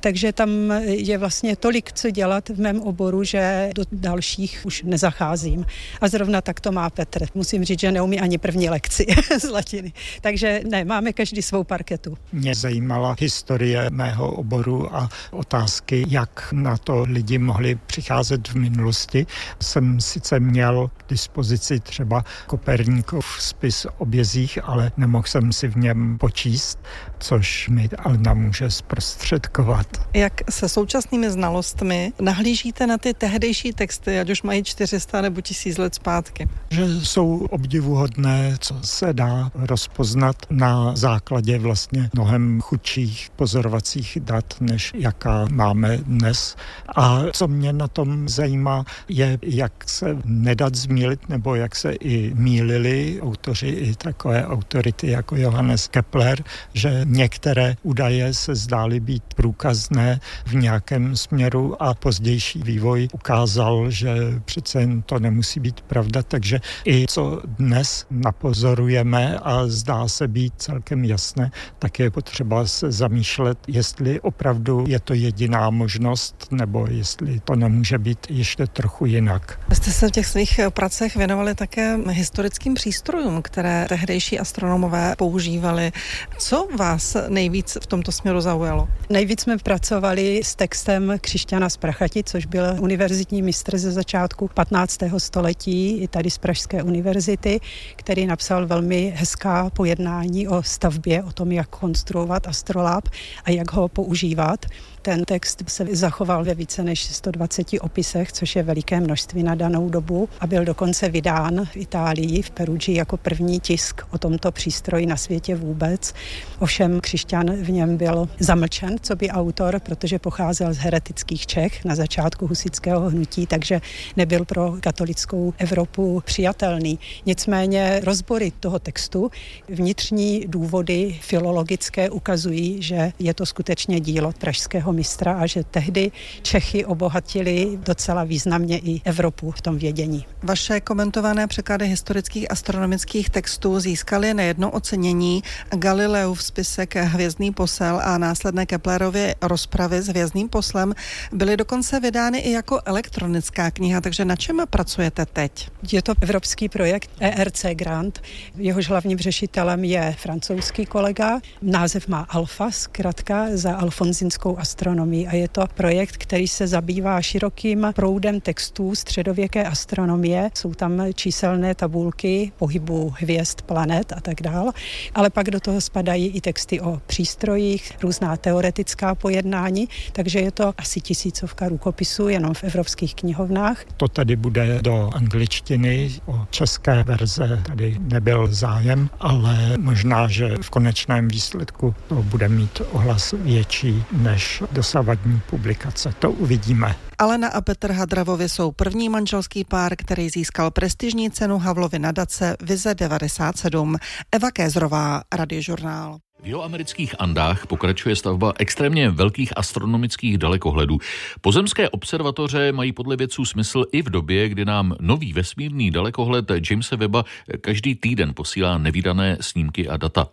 takže 0.00 0.32
tam 0.32 0.48
je 0.84 1.18
vlastně 1.18 1.56
tolik 1.56 1.92
co 1.92 2.10
dělat 2.10 2.48
v 2.48 2.60
mém 2.60 2.80
oboru, 2.80 3.24
že 3.24 3.70
do 3.74 3.84
dalších 3.92 4.60
už 4.64 4.82
nezacházím. 4.82 5.66
A 6.00 6.08
zrovna 6.08 6.40
tak 6.40 6.60
to 6.60 6.72
má 6.72 6.90
Petr. 6.90 7.26
Musím 7.34 7.64
říct, 7.64 7.80
že 7.80 7.92
neumí 7.92 8.20
ani 8.20 8.38
první 8.38 8.70
lekci 8.70 9.06
z 9.40 9.50
latiny. 9.50 9.92
Takže 10.20 10.60
ne, 10.70 10.84
máme 10.84 11.12
každý 11.12 11.42
svou 11.42 11.64
parketu. 11.64 12.18
Mě 12.32 12.54
zajímala 12.54 13.16
historie 13.20 13.90
mého 13.90 14.32
oboru 14.32 14.96
a 14.96 15.08
otázky, 15.30 16.04
jak 16.08 16.48
na 16.52 16.76
to 16.76 17.04
lidi 17.08 17.38
mohli 17.38 17.74
přicházet 17.74 18.48
v 18.48 18.54
minulosti. 18.54 19.26
Jsem 19.62 20.00
sice 20.00 20.40
měl 20.40 20.90
k 20.96 21.10
dispozici 21.10 21.80
třeba 21.80 22.24
Koperníkov 22.46 23.26
spis 23.38 23.86
o 23.98 24.06
bězích, 24.06 24.58
ale 24.62 24.92
nemohl 24.96 25.24
jsem 25.26 25.52
si 25.52 25.68
v 25.68 25.76
něm 25.76 26.18
počíst, 26.18 26.78
což 27.18 27.68
mi 27.68 27.88
Alna 27.98 28.34
může 28.34 28.70
zprostředkovat. 28.70 29.86
Jak 30.14 30.50
se 30.50 30.68
současnými 30.68 31.30
znalostmi 31.30 32.12
nahlížíte 32.20 32.86
na 32.86 32.98
ty 32.98 33.14
tehdejší 33.14 33.72
texty, 33.72 34.20
ať 34.20 34.30
už 34.30 34.42
mají 34.42 34.64
400 34.64 35.20
nebo 35.20 35.40
1000 35.40 35.78
let 35.78 35.94
zpátky? 35.94 36.48
Že 36.70 37.00
jsou 37.00 37.46
obdivuhodné, 37.50 38.56
co 38.58 38.76
se 38.82 39.12
dá 39.12 39.50
rozpoznat 39.54 40.36
na 40.50 40.96
základě 40.96 41.58
vlastně 41.58 42.10
mnohem 42.14 42.60
chudších 42.60 43.28
pozorovacích 43.36 44.18
dat, 44.20 44.54
než 44.60 44.92
jaká 44.94 45.46
máme 45.50 45.96
dnes. 45.96 46.56
A 46.96 47.22
co 47.32 47.48
mě 47.48 47.72
na 47.72 47.88
tom 47.88 48.28
zajímá, 48.28 48.84
je, 49.08 49.38
jak 49.42 49.88
se 49.88 50.16
nedat 50.24 50.74
zmílit, 50.74 51.28
nebo 51.28 51.54
jak 51.54 51.76
se 51.76 51.92
i 51.92 52.34
mýlili 52.34 53.20
autoři 53.22 53.68
i 53.68 53.94
takové 53.94 54.46
autority 54.46 55.10
jako 55.10 55.36
Johannes 55.36 55.88
Kepler, 55.88 56.44
že 56.74 57.03
některé 57.04 57.76
údaje 57.82 58.34
se 58.34 58.54
zdály 58.54 59.00
být 59.00 59.22
průkazné 59.34 60.20
v 60.46 60.54
nějakém 60.54 61.16
směru 61.16 61.82
a 61.82 61.94
pozdější 61.94 62.62
vývoj 62.62 63.08
ukázal, 63.12 63.90
že 63.90 64.14
přece 64.44 64.80
jen 64.80 65.02
to 65.02 65.18
nemusí 65.18 65.60
být 65.60 65.80
pravda, 65.80 66.22
takže 66.22 66.60
i 66.86 67.06
co 67.08 67.42
dnes 67.58 68.06
napozorujeme 68.10 69.38
a 69.42 69.66
zdá 69.66 70.08
se 70.08 70.28
být 70.28 70.52
celkem 70.56 71.04
jasné, 71.04 71.50
tak 71.78 71.98
je 71.98 72.10
potřeba 72.10 72.66
se 72.66 72.92
zamýšlet, 72.92 73.58
jestli 73.68 74.20
opravdu 74.20 74.84
je 74.88 75.00
to 75.00 75.14
jediná 75.14 75.70
možnost, 75.70 76.46
nebo 76.50 76.86
jestli 76.90 77.40
to 77.40 77.54
nemůže 77.54 77.98
být 77.98 78.26
ještě 78.30 78.66
trochu 78.66 79.06
jinak. 79.06 79.60
Jste 79.72 79.90
se 79.90 80.08
v 80.08 80.10
těch 80.10 80.26
svých 80.26 80.60
pracech 80.68 81.16
věnovali 81.16 81.54
také 81.54 81.98
historickým 82.10 82.74
přístrojům, 82.74 83.42
které 83.42 83.86
tehdejší 83.88 84.38
astronomové 84.38 85.14
používali. 85.18 85.92
Co 86.38 86.68
vás 86.78 86.93
nejvíc 87.28 87.78
v 87.82 87.86
tomto 87.86 88.12
směru 88.12 88.40
zaujalo? 88.40 88.88
Nejvíc 89.10 89.40
jsme 89.40 89.58
pracovali 89.58 90.40
s 90.44 90.54
textem 90.54 91.14
Křišťana 91.20 91.68
z 91.68 91.76
Prachati, 91.76 92.24
což 92.24 92.46
byl 92.46 92.64
univerzitní 92.80 93.42
mistr 93.42 93.78
ze 93.78 93.92
začátku 93.92 94.48
15. 94.54 94.98
století, 95.18 96.02
i 96.02 96.08
tady 96.08 96.30
z 96.30 96.38
Pražské 96.38 96.82
univerzity, 96.82 97.60
který 97.96 98.26
napsal 98.26 98.66
velmi 98.66 99.12
hezká 99.16 99.70
pojednání 99.70 100.48
o 100.48 100.62
stavbě, 100.62 101.22
o 101.22 101.32
tom, 101.32 101.52
jak 101.52 101.68
konstruovat 101.68 102.48
astrolab 102.48 103.08
a 103.44 103.50
jak 103.50 103.72
ho 103.72 103.88
používat. 103.88 104.66
Ten 105.04 105.24
text 105.24 105.62
se 105.68 105.86
zachoval 105.92 106.44
ve 106.44 106.54
více 106.54 106.82
než 106.82 107.04
120 107.04 107.66
opisech, 107.80 108.32
což 108.32 108.56
je 108.56 108.62
veliké 108.62 109.00
množství 109.00 109.42
na 109.42 109.54
danou 109.54 109.88
dobu 109.88 110.28
a 110.40 110.46
byl 110.46 110.64
dokonce 110.64 111.08
vydán 111.08 111.64
v 111.64 111.76
Itálii, 111.76 112.42
v 112.42 112.50
Perugi 112.50 112.94
jako 112.94 113.16
první 113.16 113.60
tisk 113.60 114.02
o 114.10 114.18
tomto 114.18 114.52
přístroji 114.52 115.06
na 115.06 115.16
světě 115.16 115.56
vůbec. 115.56 116.14
Ovšem 116.58 117.00
Křišťan 117.00 117.50
v 117.50 117.70
něm 117.70 117.96
byl 117.96 118.28
zamlčen, 118.38 118.96
co 119.02 119.16
by 119.16 119.30
autor, 119.30 119.80
protože 119.80 120.18
pocházel 120.18 120.74
z 120.74 120.76
heretických 120.76 121.46
Čech 121.46 121.84
na 121.84 121.94
začátku 121.94 122.46
husického 122.46 123.10
hnutí, 123.10 123.46
takže 123.46 123.80
nebyl 124.16 124.44
pro 124.44 124.76
katolickou 124.80 125.54
Evropu 125.58 126.22
přijatelný. 126.24 126.98
Nicméně 127.26 128.00
rozbory 128.04 128.52
toho 128.60 128.78
textu, 128.78 129.30
vnitřní 129.68 130.44
důvody 130.46 131.18
filologické 131.20 132.10
ukazují, 132.10 132.82
že 132.82 133.12
je 133.18 133.34
to 133.34 133.46
skutečně 133.46 134.00
dílo 134.00 134.32
pražského 134.38 134.93
mistra 134.94 135.32
a 135.38 135.46
že 135.46 135.64
tehdy 135.64 136.10
Čechy 136.42 136.84
obohatili 136.84 137.78
docela 137.82 138.24
významně 138.24 138.78
i 138.78 139.00
Evropu 139.04 139.50
v 139.50 139.60
tom 139.60 139.78
vědění. 139.78 140.26
Vaše 140.42 140.80
komentované 140.80 141.46
překlady 141.46 141.88
historických 141.88 142.50
astronomických 142.50 143.30
textů 143.30 143.80
získaly 143.80 144.34
nejedno 144.34 144.70
ocenění 144.70 145.42
Galileův 145.74 146.42
spisek 146.42 146.96
Hvězdný 146.96 147.52
posel 147.52 148.00
a 148.04 148.18
následné 148.18 148.66
Keplerově 148.66 149.34
rozpravy 149.42 150.02
s 150.02 150.08
Hvězdným 150.08 150.48
poslem 150.48 150.94
byly 151.32 151.56
dokonce 151.56 152.00
vydány 152.00 152.38
i 152.38 152.50
jako 152.50 152.80
elektronická 152.84 153.70
kniha, 153.70 154.00
takže 154.00 154.24
na 154.24 154.36
čem 154.36 154.62
pracujete 154.70 155.26
teď? 155.26 155.68
Je 155.92 156.02
to 156.02 156.14
evropský 156.20 156.68
projekt 156.68 157.10
ERC 157.20 157.64
Grant, 157.72 158.22
jehož 158.56 158.88
hlavním 158.88 159.18
řešitelem 159.18 159.84
je 159.84 160.16
francouzský 160.18 160.86
kolega. 160.86 161.40
Název 161.62 162.08
má 162.08 162.26
Alfa, 162.28 162.70
zkrátka 162.70 163.46
za 163.52 163.76
alfonzinskou 163.76 164.58
astronomii 164.58 164.83
a 165.28 165.34
je 165.34 165.48
to 165.48 165.66
projekt, 165.74 166.16
který 166.16 166.48
se 166.48 166.66
zabývá 166.66 167.22
širokým 167.22 167.86
proudem 167.94 168.40
textů 168.40 168.94
středověké 168.94 169.64
astronomie. 169.64 170.50
Jsou 170.54 170.74
tam 170.74 171.02
číselné 171.14 171.74
tabulky 171.74 172.52
pohybu 172.58 173.14
hvězd, 173.18 173.62
planet 173.62 174.12
a 174.12 174.20
tak 174.20 174.42
dál, 174.42 174.72
ale 175.14 175.30
pak 175.30 175.50
do 175.50 175.60
toho 175.60 175.80
spadají 175.80 176.28
i 176.28 176.40
texty 176.40 176.80
o 176.80 177.00
přístrojích, 177.06 177.92
různá 178.02 178.36
teoretická 178.36 179.14
pojednání, 179.14 179.88
takže 180.12 180.40
je 180.40 180.50
to 180.50 180.74
asi 180.78 181.00
tisícovka 181.00 181.68
rukopisů 181.68 182.28
jenom 182.28 182.54
v 182.54 182.64
evropských 182.64 183.14
knihovnách. 183.14 183.84
To 183.96 184.08
tady 184.08 184.36
bude 184.36 184.78
do 184.82 185.10
angličtiny, 185.14 186.10
o 186.26 186.46
české 186.50 187.02
verze 187.02 187.62
tady 187.66 187.96
nebyl 188.00 188.48
zájem, 188.50 189.10
ale 189.20 189.78
možná, 189.78 190.28
že 190.28 190.54
v 190.62 190.70
konečném 190.70 191.28
výsledku 191.28 191.94
to 192.08 192.14
bude 192.14 192.48
mít 192.48 192.82
ohlas 192.90 193.34
větší 193.38 194.04
než 194.12 194.62
dosavadní 194.74 195.40
publikace. 195.50 196.14
To 196.18 196.30
uvidíme. 196.30 196.96
Alena 197.18 197.48
a 197.48 197.60
Petr 197.60 197.92
Hadravovi 197.92 198.48
jsou 198.48 198.72
první 198.72 199.08
manželský 199.08 199.64
pár, 199.64 199.96
který 199.96 200.28
získal 200.28 200.70
prestižní 200.70 201.30
cenu 201.30 201.58
Havlovy 201.58 201.98
nadace 201.98 202.56
Vize 202.62 202.94
97. 202.94 203.96
Eva 204.32 204.50
Kézrová, 204.50 205.22
Radiožurnál. 205.34 206.23
V 206.44 206.46
jeho 206.46 206.64
amerických 206.64 207.14
Andách 207.18 207.66
pokračuje 207.66 208.16
stavba 208.16 208.52
extrémně 208.58 209.10
velkých 209.10 209.58
astronomických 209.58 210.38
dalekohledů. 210.38 210.98
Pozemské 211.40 211.88
observatoře 211.88 212.72
mají 212.72 212.92
podle 212.92 213.16
vědců 213.16 213.44
smysl 213.44 213.84
i 213.92 214.02
v 214.02 214.10
době, 214.10 214.48
kdy 214.48 214.64
nám 214.64 214.96
nový 215.00 215.32
vesmírný 215.32 215.90
dalekohled 215.90 216.44
Jamesa 216.70 216.96
Webba 216.96 217.24
každý 217.60 217.94
týden 217.94 218.34
posílá 218.34 218.78
nevýdané 218.78 219.36
snímky 219.40 219.88
a 219.88 219.96
data. 219.96 220.28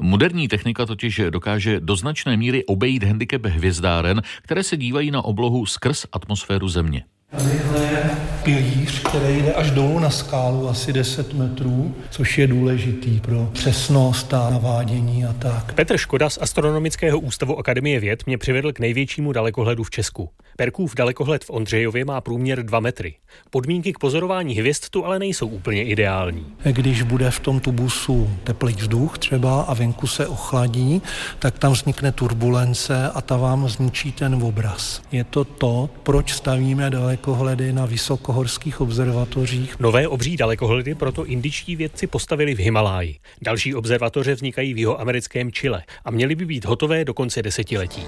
Moderní 0.00 0.48
technika 0.48 0.86
totiž 0.86 1.20
dokáže 1.30 1.80
do 1.80 1.96
značné 1.96 2.36
míry 2.36 2.64
obejít 2.64 3.04
handicap 3.04 3.44
hvězdáren, 3.44 4.22
které 4.42 4.62
se 4.62 4.76
dívají 4.76 5.10
na 5.10 5.24
oblohu 5.24 5.66
skrz 5.66 6.06
atmosféru 6.12 6.68
Země. 6.68 7.04
Tadyhle 7.36 7.82
je 7.84 8.10
pilíř, 8.42 9.02
který 9.02 9.42
jde 9.42 9.52
až 9.52 9.70
dolů 9.70 9.98
na 9.98 10.10
skálu, 10.10 10.68
asi 10.68 10.92
10 10.92 11.34
metrů, 11.34 11.94
což 12.10 12.38
je 12.38 12.46
důležitý 12.46 13.20
pro 13.20 13.48
přesnost 13.52 14.34
a 14.34 14.50
navádění 14.50 15.24
a 15.24 15.32
tak. 15.32 15.72
Petr 15.72 15.96
Škoda 15.96 16.30
z 16.30 16.38
Astronomického 16.40 17.18
ústavu 17.18 17.58
Akademie 17.58 18.00
věd 18.00 18.26
mě 18.26 18.38
přivedl 18.38 18.72
k 18.72 18.78
největšímu 18.78 19.32
dalekohledu 19.32 19.84
v 19.84 19.90
Česku. 19.90 20.30
Perkův 20.56 20.94
dalekohled 20.94 21.44
v 21.44 21.50
Ondřejově 21.50 22.04
má 22.04 22.20
průměr 22.20 22.62
2 22.62 22.80
metry. 22.80 23.14
Podmínky 23.50 23.92
k 23.92 23.98
pozorování 23.98 24.54
hvězd 24.54 24.88
tu 24.90 25.04
ale 25.04 25.18
nejsou 25.18 25.46
úplně 25.46 25.84
ideální. 25.84 26.46
Když 26.64 27.02
bude 27.02 27.30
v 27.30 27.40
tom 27.40 27.60
tubusu 27.60 28.30
teplý 28.44 28.72
vzduch 28.74 29.18
třeba 29.18 29.62
a 29.62 29.74
venku 29.74 30.06
se 30.06 30.26
ochladí, 30.26 31.02
tak 31.38 31.58
tam 31.58 31.72
vznikne 31.72 32.12
turbulence 32.12 33.10
a 33.14 33.20
ta 33.20 33.36
vám 33.36 33.68
zničí 33.68 34.12
ten 34.12 34.34
obraz. 34.42 35.02
Je 35.12 35.24
to 35.24 35.44
to, 35.44 35.90
proč 36.02 36.32
stavíme 36.32 36.90
dalekohledy 37.24 37.72
na 37.72 37.86
vysokohorských 37.86 38.80
observatořích. 38.80 39.80
Nové 39.80 40.08
obří 40.08 40.36
dalekohledy 40.36 40.94
proto 40.94 41.24
indičtí 41.24 41.76
vědci 41.76 42.06
postavili 42.06 42.54
v 42.54 42.58
Himaláji. 42.58 43.16
Další 43.42 43.74
observatoře 43.74 44.34
vznikají 44.34 44.74
v 44.74 44.78
jeho 44.78 45.00
americkém 45.00 45.52
Chile 45.52 45.82
a 46.04 46.10
měly 46.10 46.34
by 46.34 46.44
být 46.44 46.64
hotové 46.64 47.04
do 47.04 47.14
konce 47.14 47.42
desetiletí. 47.42 48.02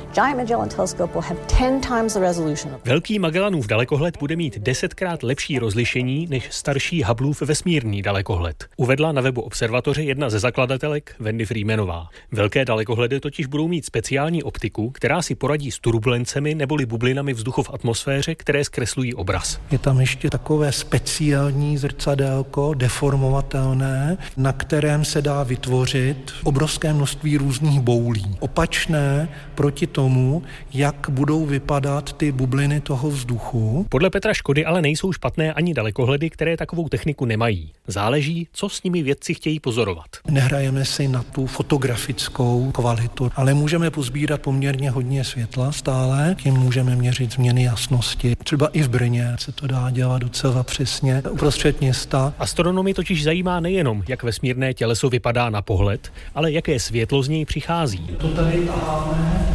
Velký 2.84 3.18
Magellanův 3.18 3.66
dalekohled 3.66 4.18
bude 4.18 4.36
mít 4.36 4.58
desetkrát 4.58 5.22
lepší 5.22 5.58
rozlišení 5.58 6.26
než 6.30 6.48
starší 6.50 7.02
Hubbleův 7.02 7.42
vesmírný 7.42 8.02
dalekohled. 8.02 8.64
Uvedla 8.76 9.12
na 9.12 9.22
webu 9.22 9.40
observatoře 9.40 10.02
jedna 10.02 10.30
ze 10.30 10.38
zakladatelek 10.38 11.14
Wendy 11.18 11.46
Freemanová. 11.46 12.08
Velké 12.32 12.64
dalekohledy 12.64 13.20
totiž 13.20 13.46
budou 13.46 13.68
mít 13.68 13.84
speciální 13.84 14.42
optiku, 14.42 14.90
která 14.90 15.22
si 15.22 15.34
poradí 15.34 15.70
s 15.70 15.78
turbulencemi 15.78 16.54
neboli 16.54 16.86
bublinami 16.86 17.32
vzduchu 17.32 17.62
v 17.62 17.70
atmosféře, 17.70 18.34
které 18.34 18.64
zkreslují 18.64 19.05
zpracují 19.06 19.14
obraz. 19.14 19.60
Je 19.70 19.78
tam 19.78 20.00
ještě 20.00 20.30
takové 20.30 20.72
speciální 20.72 21.78
zrcadélko, 21.78 22.74
deformovatelné, 22.74 24.16
na 24.36 24.52
kterém 24.52 25.04
se 25.04 25.22
dá 25.22 25.42
vytvořit 25.42 26.32
obrovské 26.44 26.92
množství 26.92 27.36
různých 27.36 27.80
boulí. 27.80 28.36
Opačné 28.40 29.28
proti 29.54 29.86
tomu, 29.86 30.42
jak 30.72 31.06
budou 31.10 31.46
vypadat 31.46 32.12
ty 32.12 32.32
bubliny 32.32 32.80
toho 32.80 33.10
vzduchu. 33.10 33.86
Podle 33.88 34.10
Petra 34.10 34.34
Škody 34.34 34.64
ale 34.64 34.82
nejsou 34.82 35.12
špatné 35.12 35.52
ani 35.52 35.74
dalekohledy, 35.74 36.30
které 36.30 36.56
takovou 36.56 36.88
techniku 36.88 37.24
nemají. 37.24 37.72
Záleží, 37.86 38.48
co 38.52 38.68
s 38.68 38.82
nimi 38.82 39.02
vědci 39.02 39.34
chtějí 39.34 39.60
pozorovat. 39.60 40.06
Nehrajeme 40.30 40.84
si 40.84 41.08
na 41.08 41.22
tu 41.22 41.46
fotografickou 41.46 42.70
kvalitu, 42.72 43.30
ale 43.36 43.54
můžeme 43.54 43.90
pozbírat 43.90 44.40
poměrně 44.40 44.90
hodně 44.90 45.24
světla 45.24 45.72
stále, 45.72 46.36
tím 46.42 46.54
můžeme 46.54 46.96
měřit 46.96 47.32
změny 47.32 47.64
jasnosti. 47.64 48.36
Třeba 48.44 48.68
i 48.72 48.82
v 48.86 48.88
Brně 48.88 49.36
se 49.38 49.52
to 49.52 49.66
dá 49.66 49.90
dělat 49.90 50.18
docela 50.18 50.62
přesně 50.62 51.22
uprostřed 51.30 51.80
města. 51.80 52.34
Astronomy 52.38 52.94
totiž 52.94 53.24
zajímá 53.24 53.60
nejenom, 53.60 54.02
jak 54.08 54.22
vesmírné 54.22 54.74
těleso 54.74 55.08
vypadá 55.08 55.50
na 55.50 55.62
pohled, 55.62 56.12
ale 56.34 56.52
jaké 56.52 56.80
světlo 56.80 57.22
z 57.22 57.28
něj 57.28 57.44
přichází. 57.44 58.06
To 58.18 58.28
tady 58.28 58.66
taháme 58.66 59.46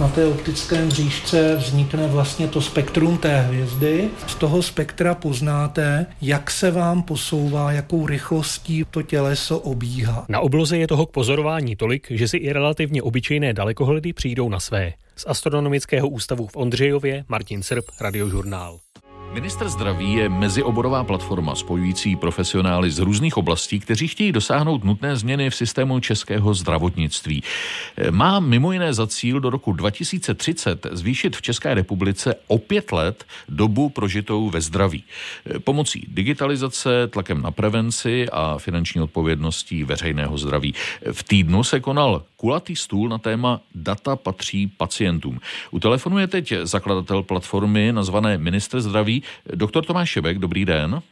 na 0.00 0.08
té 0.08 0.26
optické 0.26 0.84
mřížce 0.84 1.56
vznikne 1.56 2.06
vlastně 2.06 2.48
to 2.48 2.60
spektrum 2.60 3.18
té 3.18 3.40
hvězdy. 3.40 4.08
Z 4.26 4.34
toho 4.34 4.62
spektra 4.62 5.14
poznáte, 5.14 6.06
jak 6.22 6.50
se 6.50 6.70
vám 6.70 7.02
posouvá, 7.02 7.72
jakou 7.72 8.06
rychlostí 8.06 8.84
to 8.90 9.02
těleso 9.02 9.58
obíhá. 9.58 10.24
Na 10.28 10.40
obloze 10.40 10.78
je 10.78 10.86
toho 10.86 11.06
k 11.06 11.10
pozorování 11.10 11.76
tolik, 11.76 12.06
že 12.10 12.28
si 12.28 12.36
i 12.36 12.52
relativně 12.52 13.02
obyčejné 13.02 13.54
dalekohledy 13.54 14.12
přijdou 14.12 14.48
na 14.48 14.60
své. 14.60 14.92
Z 15.16 15.24
Astronomického 15.26 16.08
ústavu 16.08 16.46
v 16.46 16.56
Ondřejově 16.56 17.24
Martin 17.28 17.62
Srb, 17.62 17.84
Radiožurnál. 18.00 18.80
Minister 19.32 19.68
zdraví 19.68 20.12
je 20.12 20.28
mezioborová 20.28 21.04
platforma 21.04 21.54
spojující 21.54 22.16
profesionály 22.16 22.90
z 22.90 22.98
různých 22.98 23.36
oblastí, 23.36 23.80
kteří 23.80 24.08
chtějí 24.08 24.32
dosáhnout 24.32 24.84
nutné 24.84 25.16
změny 25.16 25.50
v 25.50 25.54
systému 25.54 26.00
českého 26.00 26.54
zdravotnictví. 26.54 27.42
Má 28.10 28.40
mimo 28.40 28.72
jiné 28.72 28.94
za 28.94 29.06
cíl 29.06 29.40
do 29.40 29.50
roku 29.50 29.72
2030 29.72 30.86
zvýšit 30.92 31.36
v 31.36 31.42
České 31.42 31.74
republice 31.74 32.34
o 32.46 32.58
pět 32.58 32.92
let 32.92 33.24
dobu 33.48 33.88
prožitou 33.88 34.50
ve 34.50 34.60
zdraví. 34.60 35.04
Pomocí 35.64 36.06
digitalizace, 36.08 37.08
tlakem 37.08 37.42
na 37.42 37.50
prevenci 37.50 38.28
a 38.32 38.58
finanční 38.58 39.00
odpovědností 39.00 39.84
veřejného 39.84 40.38
zdraví. 40.38 40.74
V 41.12 41.22
týdnu 41.22 41.64
se 41.64 41.80
konal 41.80 42.22
kulatý 42.36 42.76
stůl 42.76 43.08
na 43.08 43.18
téma 43.18 43.60
Data 43.74 44.16
patří 44.16 44.66
pacientům. 44.66 45.40
U 45.70 45.78
telefonu 45.78 46.18
je 46.18 46.26
teď 46.26 46.54
zakladatel 46.62 47.22
platformy 47.22 47.92
nazvané 47.92 48.38
Minister 48.38 48.80
zdraví, 48.80 49.21
doktor 49.54 49.84
Tomáš 49.84 50.10
Šebek. 50.10 50.38
Dobrý 50.38 50.64
den. 50.64 51.02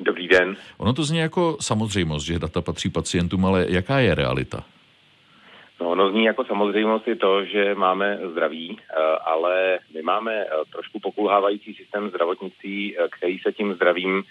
Dobrý 0.00 0.28
den. 0.28 0.56
Ono 0.78 0.92
to 0.92 1.04
zní 1.04 1.18
jako 1.18 1.56
samozřejmost, 1.60 2.26
že 2.26 2.38
data 2.38 2.60
patří 2.60 2.90
pacientům, 2.90 3.46
ale 3.46 3.66
jaká 3.68 3.98
je 3.98 4.14
realita? 4.14 4.64
No, 5.80 5.90
ono 5.90 6.10
zní 6.10 6.24
jako 6.24 6.44
samozřejmost 6.44 7.08
i 7.08 7.16
to, 7.16 7.44
že 7.44 7.74
máme 7.74 8.18
zdraví, 8.30 8.78
eh, 8.80 8.94
ale 9.24 9.78
my 9.94 10.02
máme 10.02 10.34
eh, 10.34 10.48
trošku 10.72 11.00
pokulhávající 11.00 11.74
systém 11.74 12.08
zdravotnictví, 12.08 12.96
eh, 12.98 13.08
který 13.10 13.38
se 13.38 13.52
tím 13.52 13.74
zdravím 13.74 14.22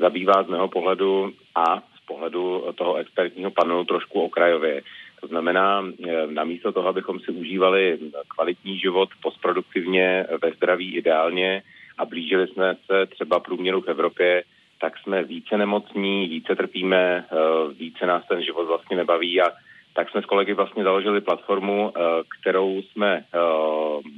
zabývá 0.00 0.42
z 0.42 0.48
mého 0.48 0.68
pohledu 0.68 1.32
a 1.54 1.76
z 1.76 2.06
pohledu 2.06 2.64
toho 2.74 2.96
expertního 2.96 3.50
panelu 3.50 3.84
trošku 3.84 4.20
okrajově. 4.20 4.82
To 5.20 5.26
znamená, 5.26 5.84
namísto 6.30 6.72
toho, 6.72 6.88
abychom 6.88 7.20
si 7.20 7.30
užívali 7.30 7.98
kvalitní 8.28 8.78
život 8.78 9.08
postproduktivně, 9.22 10.26
ve 10.42 10.52
zdraví 10.52 10.96
ideálně 10.96 11.62
a 11.98 12.04
blížili 12.04 12.46
jsme 12.46 12.76
se 12.86 13.06
třeba 13.06 13.40
průměru 13.40 13.80
v 13.80 13.88
Evropě, 13.88 14.44
tak 14.80 14.98
jsme 14.98 15.24
více 15.24 15.58
nemocní, 15.58 16.28
více 16.28 16.56
trpíme, 16.56 17.24
eh, 17.32 17.74
více 17.78 18.06
nás 18.06 18.22
ten 18.28 18.42
život 18.42 18.66
vlastně 18.66 18.96
nebaví 18.96 19.40
a 19.40 19.46
tak 19.94 20.10
jsme 20.10 20.22
s 20.22 20.24
kolegy 20.24 20.54
vlastně 20.54 20.84
založili 20.84 21.20
platformu, 21.20 21.92
eh, 21.96 22.00
kterou 22.40 22.82
jsme 22.82 23.24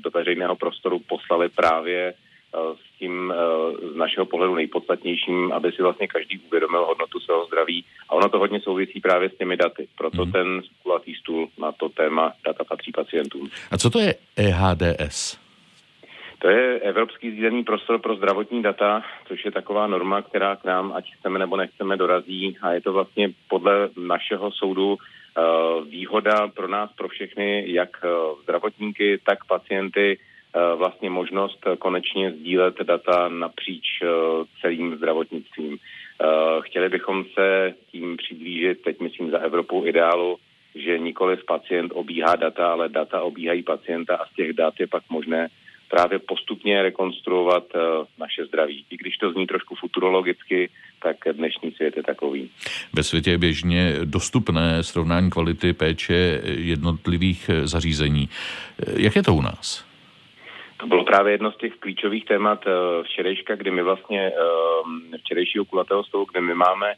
do 0.04 0.11
veřejného 0.11 0.56
prostoru 0.56 0.99
poslali 0.99 1.49
právě 1.49 2.14
s 2.54 2.99
tím 2.99 3.35
z 3.92 3.97
našeho 3.97 4.26
pohledu 4.26 4.54
nejpodstatnějším, 4.54 5.52
aby 5.52 5.73
si 5.73 5.83
vlastně 5.83 6.09
každý 6.09 6.38
uvědomil 6.38 6.85
hodnotu 6.85 7.21
svého 7.21 7.47
zdraví. 7.47 7.85
A 8.09 8.12
ono 8.12 8.28
to 8.28 8.38
hodně 8.38 8.61
souvisí 8.61 9.00
právě 9.00 9.30
s 9.30 9.37
těmi 9.37 9.56
daty. 9.56 9.88
Proto 9.99 10.23
hmm. 10.23 10.33
ten 10.33 10.62
kulatý 10.83 11.14
stůl 11.14 11.49
na 11.59 11.73
to 11.73 11.88
téma 11.88 12.33
data 12.47 12.64
patří 12.64 12.92
pacientům. 12.92 13.50
A 13.71 13.78
co 13.78 13.90
to 13.90 13.99
je 13.99 14.14
EHDS? 14.37 15.45
To 16.38 16.48
je 16.48 16.80
Evropský 16.80 17.30
sdílený 17.30 17.64
prostor 17.64 18.00
pro 18.00 18.16
zdravotní 18.16 18.62
data, 18.62 19.02
což 19.28 19.44
je 19.44 19.50
taková 19.50 19.86
norma, 19.86 20.22
která 20.22 20.56
k 20.56 20.64
nám, 20.64 20.92
ať 20.92 21.14
chceme 21.14 21.38
nebo 21.38 21.56
nechceme, 21.56 21.96
dorazí 21.96 22.56
a 22.62 22.72
je 22.72 22.80
to 22.80 22.92
vlastně 22.92 23.28
podle 23.48 23.88
našeho 23.96 24.50
soudu 24.50 24.92
uh, 24.92 25.84
výhoda 25.88 26.48
pro 26.48 26.68
nás, 26.68 26.92
pro 26.92 27.08
všechny, 27.08 27.64
jak 27.72 27.88
uh, 28.04 28.42
zdravotníky, 28.42 29.18
tak 29.26 29.44
pacienty, 29.44 30.18
uh, 30.18 30.78
vlastně 30.78 31.10
možnost 31.10 31.64
konečně 31.78 32.32
sdílet 32.32 32.78
data 32.82 33.28
napříč 33.28 33.84
celým 34.60 34.96
zdravotnictvím. 34.96 35.78
Chtěli 36.60 36.88
bychom 36.88 37.24
se 37.34 37.74
tím 37.92 38.16
přiblížit, 38.16 38.82
teď 38.82 39.00
myslím 39.00 39.30
za 39.30 39.38
Evropu 39.38 39.82
ideálu, 39.86 40.36
že 40.74 40.98
nikoli 40.98 41.36
pacient 41.36 41.92
obíhá 41.94 42.36
data, 42.36 42.72
ale 42.72 42.88
data 42.88 43.22
obíhají 43.22 43.62
pacienta 43.62 44.16
a 44.16 44.26
z 44.26 44.34
těch 44.34 44.52
dat 44.52 44.74
je 44.80 44.86
pak 44.86 45.02
možné 45.10 45.48
právě 45.90 46.18
postupně 46.18 46.82
rekonstruovat 46.82 47.64
uh, 47.75 47.80
naše 48.18 48.44
zdraví. 48.46 48.84
I 48.90 48.96
když 48.96 49.16
to 49.16 49.32
zní 49.32 49.46
trošku 49.46 49.75
futurologicky, 49.75 50.70
tak 51.02 51.16
dnešní 51.32 51.72
svět 51.72 51.96
je 51.96 52.02
takový. 52.02 52.50
Ve 52.92 53.02
světě 53.02 53.30
je 53.30 53.38
běžně 53.38 53.92
dostupné 54.04 54.82
srovnání 54.82 55.30
kvality 55.30 55.72
péče 55.72 56.42
jednotlivých 56.44 57.50
zařízení. 57.64 58.28
Jak 58.96 59.16
je 59.16 59.22
to 59.22 59.34
u 59.34 59.42
nás? 59.42 59.84
To 60.76 60.86
bylo 60.86 61.04
právě 61.04 61.32
jedno 61.32 61.52
z 61.52 61.56
těch 61.56 61.72
klíčových 61.75 62.25
témat 62.25 62.64
včerejška, 63.02 63.54
kdy 63.54 63.70
my 63.70 63.82
vlastně 63.82 64.32
včerejšího 65.18 65.64
kulatého 65.64 66.04
stolu, 66.04 66.26
kde 66.32 66.40
my 66.40 66.54
máme 66.54 66.86
Eh, 66.86 66.96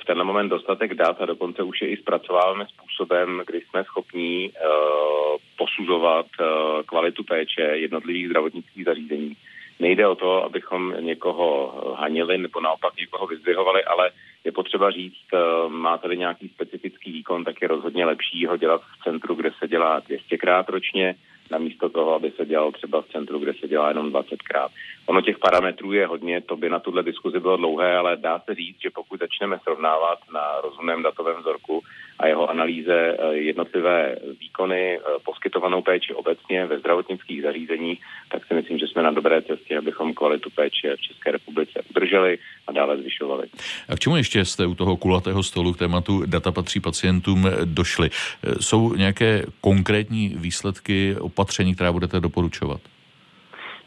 v 0.00 0.04
tenhle 0.06 0.24
moment 0.24 0.48
dostatek 0.48 0.94
dat 0.94 1.20
a 1.20 1.26
dokonce 1.26 1.62
už 1.62 1.82
je 1.82 1.88
i 1.88 1.96
zpracováváme 1.96 2.66
způsobem, 2.66 3.42
kdy 3.46 3.60
jsme 3.60 3.84
schopní 3.84 4.50
uh, 4.50 5.36
posuzovat 5.58 6.26
uh, 6.40 6.46
kvalitu 6.86 7.24
péče 7.24 7.62
jednotlivých 7.62 8.26
zdravotnických 8.26 8.84
zařízení. 8.84 9.36
Nejde 9.80 10.06
o 10.06 10.14
to, 10.14 10.44
abychom 10.44 10.94
někoho 11.00 11.74
hanili 11.98 12.38
nebo 12.38 12.60
naopak 12.60 12.96
někoho 12.96 13.26
vyzdvihovali, 13.26 13.84
ale 13.84 14.10
je 14.44 14.52
potřeba 14.52 14.90
říct, 14.90 15.26
má 15.68 15.98
tady 15.98 16.18
nějaký 16.18 16.48
specifický 16.48 17.12
výkon, 17.12 17.44
tak 17.44 17.62
je 17.62 17.68
rozhodně 17.68 18.04
lepší 18.04 18.46
ho 18.46 18.56
dělat 18.56 18.80
v 18.80 19.04
centru, 19.04 19.34
kde 19.34 19.50
se 19.58 19.68
dělá 19.68 20.00
200krát 20.00 20.64
ročně, 20.68 21.14
namísto 21.50 21.88
toho, 21.88 22.14
aby 22.14 22.30
se 22.30 22.46
dělal 22.46 22.72
třeba 22.72 23.02
v 23.02 23.08
centru, 23.08 23.38
kde 23.38 23.52
se 23.54 23.68
dělá 23.68 23.88
jenom 23.88 24.10
20krát. 24.10 24.68
Ono 25.06 25.20
těch 25.22 25.38
parametrů 25.38 25.92
je 25.92 26.06
hodně, 26.06 26.40
to 26.40 26.56
by 26.56 26.70
na 26.70 26.78
tuhle 26.78 27.02
diskuzi 27.02 27.40
bylo 27.40 27.56
dlouhé, 27.56 27.96
ale 27.96 28.16
dá 28.16 28.38
se 28.38 28.54
říct, 28.54 28.82
že 28.82 28.90
pokud 28.94 29.20
začneme 29.20 29.58
srovnávat 29.62 30.18
na 30.34 30.60
rozumném 30.60 31.02
datovém 31.02 31.40
vzorku 31.40 31.82
a 32.20 32.26
jeho 32.26 32.50
analýze 32.50 33.16
eh, 33.18 33.34
jednotlivé 33.34 34.16
výkony, 34.40 34.98
eh, 34.98 35.00
poskytovanou 35.24 35.82
péči 35.82 36.14
obecně 36.14 36.66
ve 36.66 36.78
zdravotnických 36.78 37.42
zařízeních, 37.42 38.00
tak 38.32 38.46
si 38.46 38.54
myslím, 38.54 38.78
že 38.78 38.86
jsme 38.86 39.02
na 39.02 39.10
dobré 39.10 39.42
cestě, 39.42 39.78
abychom 39.78 40.14
kvalitu 40.14 40.50
péče 40.50 40.96
v 40.96 41.00
České 41.00 41.30
republice 41.30 41.82
udrželi 41.90 42.38
a 42.66 42.72
dále 42.72 42.96
zvyšovali. 42.96 43.48
A 43.88 43.96
k 43.96 43.98
čemu 43.98 44.16
ještě 44.16 44.44
jste 44.44 44.66
u 44.66 44.74
toho 44.74 44.96
kulatého 44.96 45.42
stolu 45.42 45.72
k 45.72 45.78
tématu 45.78 46.22
data 46.26 46.52
patří 46.52 46.80
pacientům 46.80 47.48
došli? 47.64 48.10
Eh, 48.10 48.54
jsou 48.60 48.94
nějaké 48.94 49.44
konkrétní 49.60 50.34
výsledky 50.36 51.16
opatření, 51.20 51.74
která 51.74 51.92
budete 51.92 52.20
doporučovat? 52.20 52.80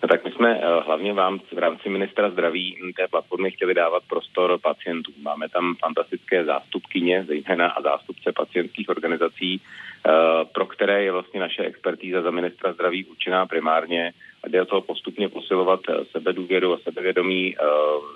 No 0.03 0.09
tak 0.09 0.25
my 0.25 0.31
jsme 0.31 0.55
uh, 0.55 0.85
hlavně 0.85 1.13
vám 1.13 1.39
v 1.39 1.57
rámci 1.57 1.89
ministra 1.89 2.29
zdraví 2.29 2.77
té 2.97 3.07
platformy 3.07 3.51
chtěli 3.51 3.73
dávat 3.73 4.03
prostor 4.09 4.59
pacientům. 4.61 5.15
Máme 5.21 5.49
tam 5.49 5.75
fantastické 5.75 6.45
zástupkyně, 6.45 7.25
zejména 7.27 7.67
a 7.67 7.81
zástupce 7.81 8.31
pacientských 8.31 8.89
organizací, 8.89 9.61
uh, 9.61 10.13
pro 10.53 10.65
které 10.65 11.03
je 11.03 11.11
vlastně 11.11 11.39
naše 11.39 11.63
expertíza 11.63 12.21
za 12.21 12.31
ministra 12.31 12.73
zdraví 12.73 13.05
určená 13.05 13.45
primárně 13.45 14.13
a 14.43 14.49
jde 14.49 14.61
o 14.61 14.65
to 14.65 14.81
postupně 14.81 15.29
posilovat 15.29 15.79
eh, 15.89 16.05
sebedůvěru 16.11 16.73
a 16.73 16.77
sebevědomí 16.77 17.55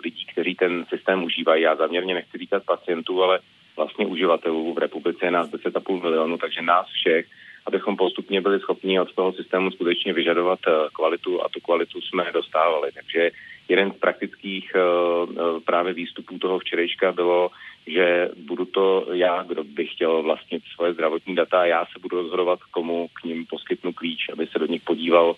lidí, 0.03 0.25
kteří 0.25 0.55
ten 0.55 0.85
systém 0.89 1.23
užívají. 1.23 1.63
Já 1.63 1.75
záměrně 1.75 2.13
nechci 2.13 2.37
říkat 2.37 2.63
pacientů, 2.65 3.23
ale 3.23 3.39
vlastně 3.77 4.05
uživatelů. 4.05 4.73
V 4.73 4.77
republice 4.77 5.25
je 5.25 5.31
nás 5.31 5.49
10,5 5.49 6.01
milionu, 6.03 6.37
takže 6.37 6.61
nás 6.61 6.87
všech 6.87 7.25
abychom 7.67 7.97
postupně 7.97 8.41
byli 8.41 8.59
schopni 8.59 8.99
od 8.99 9.13
toho 9.15 9.33
systému 9.33 9.71
skutečně 9.71 10.13
vyžadovat 10.13 10.59
eh, 10.67 10.71
kvalitu 10.93 11.43
a 11.43 11.49
tu 11.49 11.59
kvalitu 11.59 12.01
jsme 12.01 12.31
dostávali. 12.33 12.91
Takže 12.93 13.31
jeden 13.69 13.91
z 13.91 13.95
praktických 13.95 14.71
eh, 14.75 14.79
eh, 14.79 15.59
právě 15.65 15.93
výstupů 15.93 16.39
toho 16.39 16.59
včerejška 16.59 17.11
bylo, 17.11 17.51
že 17.87 18.29
budu 18.37 18.65
to 18.65 19.07
já, 19.13 19.43
kdo 19.43 19.63
bych 19.63 19.91
chtěl 19.91 20.23
vlastnit 20.23 20.63
svoje 20.75 20.93
zdravotní 20.93 21.35
data 21.35 21.65
já 21.65 21.85
se 21.85 21.99
budu 22.01 22.21
rozhodovat, 22.21 22.59
komu 22.71 23.07
k 23.07 23.23
ním 23.23 23.45
poskytnu 23.45 23.93
klíč, 23.93 24.29
aby 24.33 24.47
se 24.47 24.59
do 24.59 24.65
nich 24.65 24.81
podíval, 24.81 25.35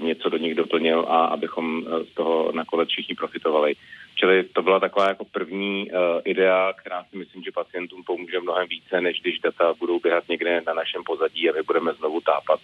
něco 0.00 0.28
do 0.28 0.36
nich 0.36 0.54
doplnil 0.54 1.04
a 1.08 1.24
abychom 1.24 1.84
z 2.10 2.14
toho 2.14 2.52
nakonec 2.52 2.88
všichni 2.88 3.14
profitovali. 3.14 3.74
Čili 4.14 4.44
to 4.44 4.62
byla 4.62 4.80
taková 4.80 5.08
jako 5.08 5.24
první 5.24 5.90
idea, 6.24 6.72
která 6.72 7.04
si 7.04 7.16
myslím, 7.16 7.42
že 7.42 7.52
pacientům 7.52 8.02
pomůže 8.04 8.40
mnohem 8.40 8.68
více, 8.68 9.00
než 9.00 9.20
když 9.20 9.38
data 9.38 9.74
budou 9.78 10.00
běhat 10.00 10.28
někde 10.28 10.62
na 10.66 10.74
našem 10.74 11.02
pozadí 11.04 11.50
a 11.50 11.52
my 11.52 11.62
budeme 11.62 11.92
znovu 11.92 12.20
tápat 12.20 12.60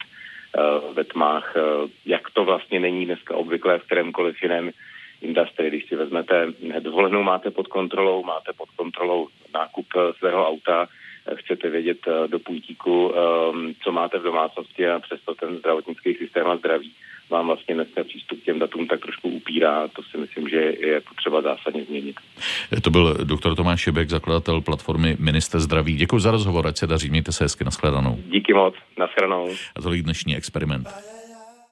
ve 0.95 1.05
tmách, 1.05 1.55
jak 2.07 2.31
to 2.31 2.45
vlastně 2.45 2.81
není 2.81 3.07
dneska 3.07 3.35
obvyklé 3.35 3.79
v 3.79 3.87
kterémkoliv 3.87 4.43
jiném 4.43 4.71
industrii. 5.20 5.70
Když 5.70 5.88
si 5.88 5.96
vezmete 5.96 6.46
dovolenou, 6.81 7.22
máte 7.22 7.50
pod 7.50 7.68
kontrolou, 7.68 8.24
máte 8.24 8.53
pod 8.53 8.68
kontrolou 8.77 9.29
nákup 9.55 9.87
svého 10.18 10.48
auta, 10.48 10.88
chcete 11.35 11.70
vědět 11.70 11.98
do 12.27 12.38
půjtíku, 12.38 13.09
um, 13.09 13.74
co 13.85 13.92
máte 13.92 14.18
v 14.18 14.22
domácnosti 14.22 14.88
a 14.88 15.00
přesto 15.00 15.35
ten 15.35 15.57
zdravotnický 15.59 16.14
systém 16.14 16.46
a 16.46 16.57
zdraví 16.57 16.92
vám 17.31 17.46
vlastně 17.46 17.74
dneska 17.74 18.05
přístup 18.05 18.40
k 18.40 18.44
těm 18.44 18.59
datům 18.59 18.87
tak 18.87 19.00
trošku 19.00 19.29
upírá. 19.29 19.88
To 19.88 20.03
si 20.03 20.18
myslím, 20.18 20.48
že 20.48 20.57
je 20.57 21.00
potřeba 21.00 21.42
zásadně 21.42 21.85
změnit. 21.85 22.16
To 22.83 22.90
byl 22.90 23.14
doktor 23.24 23.57
Tomáš 23.57 23.81
Šibek, 23.81 24.11
zakladatel 24.11 24.61
platformy 24.61 25.16
Minister 25.20 25.61
zdraví. 25.61 25.96
Děkuji 25.96 26.18
za 26.18 26.31
rozhovor, 26.31 26.66
ať 26.66 26.77
se 26.77 26.87
daří, 26.87 27.11
mějte 27.11 27.33
se 27.33 27.44
hezky, 27.44 27.64
nashledanou. 27.64 28.18
Díky 28.27 28.55
moc, 28.55 28.74
nashledanou. 28.98 29.48
A 29.77 29.83
tolik 29.83 30.03
dnešní 30.03 30.37
experiment. 30.37 30.88